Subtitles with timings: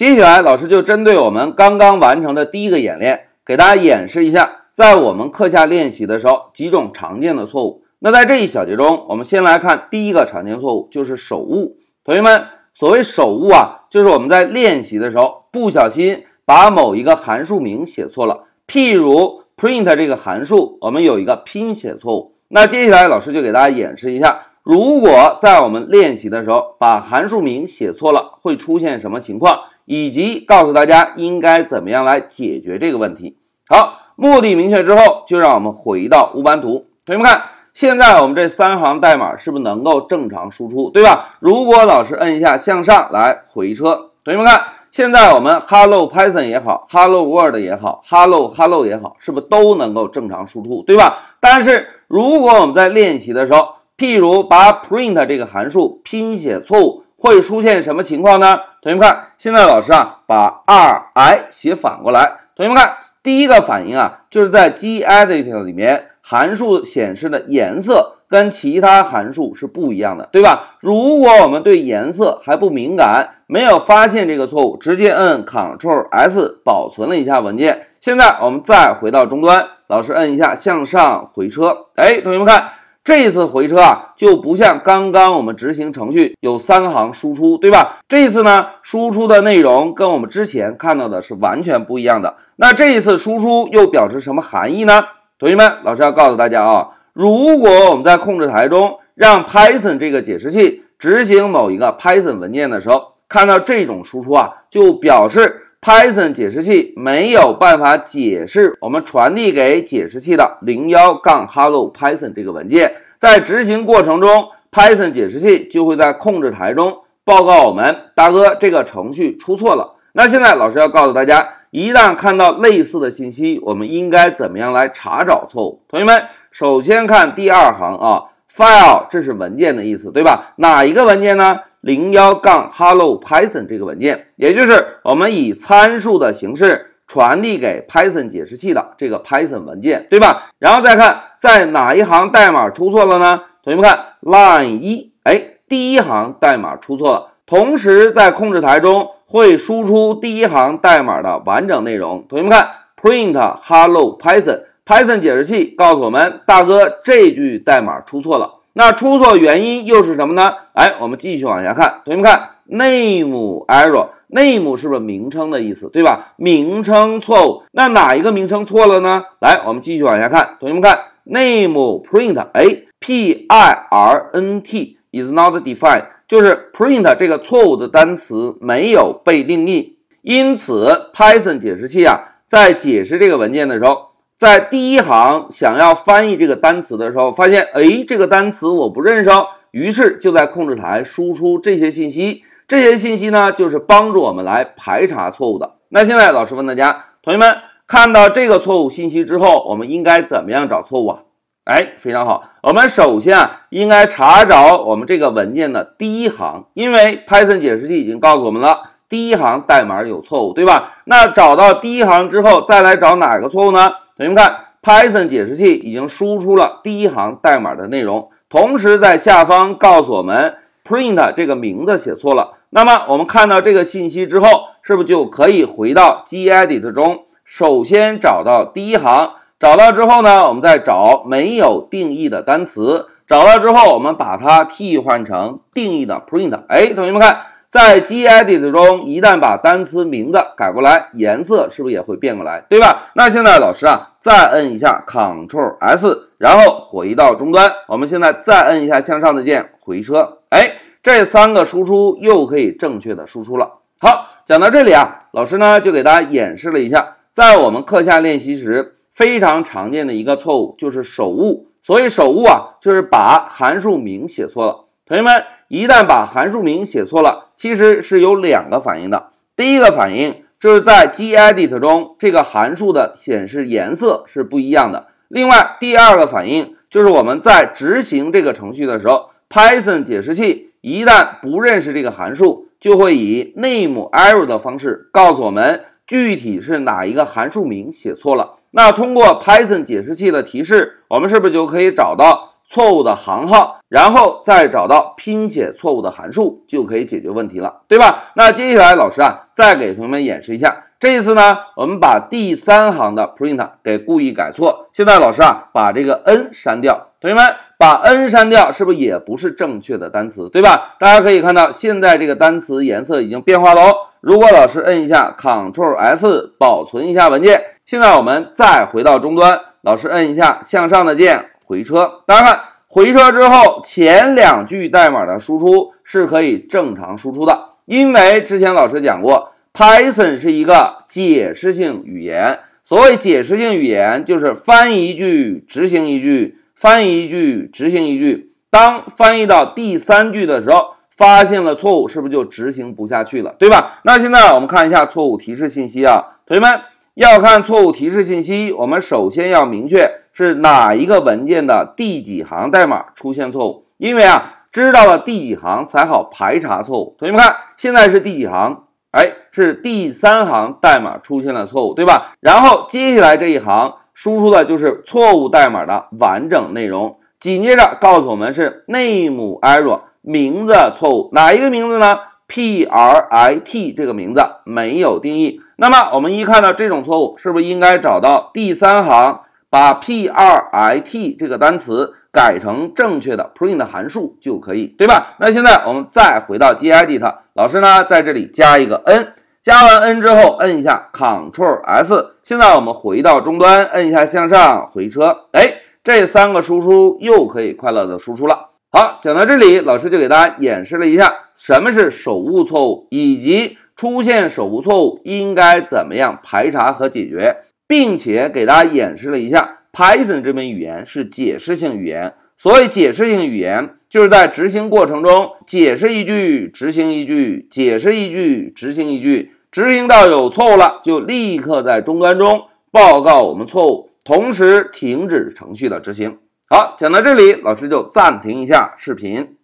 [0.00, 7.82] 接下来，老师就针对我们刚刚完成的第一个演练，给大家演示一下，在我们课下练习的时候几种常见的错误。
[7.98, 11.76] 那在这一小节中，我们先来看第一个常见错误，就是手误。
[12.02, 18.44] 同学们，所谓手误啊，就是我们在练习的时候不小心把某一个函数名写错了。
[18.66, 22.36] 譬如 print 这个函数，我们有一个拼写错误。
[22.48, 29.58] 那接下来，老师就给大家演示一下，如果在我们练习的时候把函数名写错了，会出现什么情况？
[29.90, 33.36] 以及告诉大家应该怎么样来解决这个问题。
[33.68, 36.86] 好，目的明确之后，就让我们回到乌班图。
[37.04, 41.30] 同学们看，现在我们这三行代码是不是能够正常输出，对吧？
[41.40, 44.62] 如果老师摁一下向上来回车，同学们看，
[44.92, 51.34] 现在我们 Hello Python 也好，Hello World 也好，Hello Hello 也好，是不是都能够正常输出，对吧？
[51.40, 57.02] 但是如果我们在练习的时候，譬如把 print 这个函数拼写错误。
[57.20, 58.56] 会出现什么情况呢？
[58.80, 62.32] 同学们看，现在老师啊把 r_i 写反过来。
[62.56, 70.76] 同学们看，第一个反应啊，就是在 gedit 里面函数显示的颜色跟其他函数是不一样的，对吧？
[70.80, 77.88] 如果我们对颜色还不敏感，没有发现这个错误，直接摁 Ctrl S 保存了一下文件。
[78.00, 81.88] 现在我们再回到终端，老师摁一下向上回车。
[81.96, 82.70] 哎，同学们看。
[83.10, 87.98] 这次回车啊，就不像刚刚我们执行程序有三行输出，对吧？
[88.06, 92.36] 这次呢，输出的内容跟我们之前看到的是完全不一样的。
[92.54, 95.02] 那这一次输出又表示什么含义呢？
[95.40, 105.66] 同学们，老师要告诉大家啊，如果我们在控制台中让 Python 这个解释器执行某一个 Python 文件的时候，看到这种输出啊，就表示。
[105.82, 119.94] Python 解释器没有办法解释我们传递给解释器的零幺杠 Hello Python 这个文件，在执行过程中，Python 解释器就会在控制台中报告我们大哥这个程序出错了。
[120.12, 125.80] 那现在老师要告诉大家，一旦看到类似的信息，我们应该怎么样来查找错误？
[125.88, 128.24] 同学们，首先看第二行啊
[128.54, 130.52] ，File 这是文件的意思，对吧？
[130.56, 131.60] 哪一个文件呢？
[131.80, 140.50] 零幺杠 Hello Python 这个文件，也就是我们以参数的形式传递给 Python 解释器的这个 Python 文件，对吧？
[140.58, 143.40] 然后再看在哪一行代码出错了呢？
[143.64, 152.26] 同学们看 Line 一，哎，第一行代码出错了，同时在控制台中会输出第一行代码的完整内容。
[152.28, 152.68] 同学们看
[153.00, 158.59] Print Hello Python，Python 解释器告诉我们，大哥这句代码出错了。
[158.72, 160.52] 那出错原因又是什么呢？
[160.74, 166.34] 哎，我们继续往下看，同学们看 name error，name 是不是名称的意思，对吧？
[166.36, 169.24] 名称错误，那哪一个名称错了呢？
[169.40, 184.09] 来，我们继续往下看，同学们看 name print，哎，p i r n t is not defined，就是 print 这个错误的单词没有被定义，因此 Python 解释器啊，在解释这个文件的时候。
[184.40, 189.28] 在第一行想要翻译这个单词的时候，发现哎，这个单词我不认识，
[189.70, 192.42] 于是就在控制台输出这些信息。
[192.66, 195.74] 这些信息呢，就是帮助我们来排查错误的。
[195.90, 197.54] 那现在老师问大家，同学们
[197.86, 201.18] 看到这个错误信息之后，我们应该怎么样找错误啊？
[201.64, 210.94] 哎，非常好，我们首先啊，应该查找我们这个文件的第一行，因为 Python 解释器已经告诉我们了，第一行代码有错误，对吧？
[211.04, 213.90] 那找到第一行之后，再来找哪个错误呢？
[214.20, 222.58] 同学们看，Python 解释器已经输出了第一行代码的内容，同时在下方告诉我们 print 这个名字写错了。
[222.68, 224.46] 那么我们看到这个信息之后，
[224.82, 236.60] 是不是就可以回到 gedit 中，首先找到第一行，找到之后呢，我们再找没有定义的单词，找到之后，我们把它替换成定义的 print。
[236.68, 237.46] 哎，同学们看。
[237.70, 243.12] 在 gedit 中，一旦把单词名字改过来，颜色是不是也会变过来，对吧？
[243.14, 247.70] 那现在老师啊，再摁一下 Ctrl S，然后回到终端。
[247.86, 250.38] 我们现在再摁一下向上的键，回车。
[250.48, 253.74] 哎，这三个输出又可以正确的输出了。
[254.00, 261.68] 好，讲到这里啊，老师呢就给大家演示了一下，在我们课下练习时非常常见的一个错误就是手误。
[261.84, 264.86] 所以手误啊，就是把函数名写错了。
[265.06, 269.28] 同学们，一旦把函数名写错了，其实是有两个反应的。
[269.54, 275.06] 第一个反应就是在 gedit 中，这个函数的显示颜色是不一样的。
[275.28, 288.54] 另外，第二个反应就是我们在执行这个程序的时候，Python 解释器一旦不认识这个函数，就会以 name error 的方式告诉我们具体是哪一个函数名写错了。
[288.72, 292.48] 那通过 Python 解释器的提示，我们是不是就可以找到？
[292.72, 298.30] 错误的行号，然后再找到拼写错误的函数，就可以解决问题了，对吧？
[298.36, 299.80] 那接下来老师啊，再。
[299.80, 300.84] 给同学们演示一下。
[300.98, 304.90] 这一次呢，我们把第三行的 print 给故意改错。
[304.92, 307.08] 现在老师啊，把这个 n 删掉。
[307.18, 310.96] 同学们，把 n 删掉，是不是也不是正确的单词，对吧？
[311.00, 313.94] 大家可以看到，现在这个单词颜色已经变化了哦。
[314.20, 317.62] 如果老师摁一下 Ctrl S，保存一下文件。
[317.86, 322.20] 现在我们再回到终端，老师摁一下向上的键，回车。
[322.26, 322.60] 大家看，
[322.92, 329.52] 回车之后，前两句代码的输出是可以正常输出的，因为之前老师讲过。
[329.72, 332.58] Python 是一个解释性语言。
[332.82, 338.52] 所谓解释性语言，就是翻译一句执行一句，翻译一句执行一句。
[338.68, 344.00] 当翻译到第三句的时候，发现了错误，是不是就执行不下去了，对吧？
[344.02, 346.80] 那现在我们看一下错误提示信息啊，同学们
[347.14, 357.16] 要看错误提示信息，我们首先要明确是哪一个文件的第几行代码出现错误，因为啊，知道了第几行才好排查错误。
[357.18, 358.84] 同学们看，现在是第几行？
[359.10, 362.36] 哎，是第三行代码出现了错误，对吧？
[362.38, 367.16] 然后接下来这一行输出的就是错误代码的完整内容。
[367.40, 372.16] 紧接着告诉我们是 name error 名字错误，哪一个名字呢
[372.50, 375.60] ？prit 这个名字没有定义。
[375.76, 385.36] 那么我们一看到这种错误，是不是应该找到第三行，把 prit 这个单词改成正确的 print 函数就可以，对吧？
[385.38, 387.34] 那现在我们再回到 gedit。
[387.54, 389.32] 老师呢，在这里加一个 n，
[389.62, 392.36] 加完 n 之后，摁一下 Ctrl S。
[392.42, 398.70] 现在我们回到终端，摁一下向上回车，哎，这三个输出又可以快乐的输出了。
[398.92, 412.32] 好，讲到这里，老师就给大家演示了一下什么是手误错误，以及出现手误错误应该怎么样排查和解决，并且给大家演示了一下 Python 这门语言是解释性语言。
[412.56, 426.38] 所谓解释性语言，就是在执行过程中解释一句，执行一句，解释一句，执行一句，执行到有错误了，就立刻在终端中报告我们错误，同时停止程序的执行。
[426.70, 429.56] 好，讲到这里，老师就暂停一下视频。